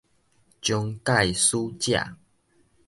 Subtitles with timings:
[0.63, 2.17] 終界使者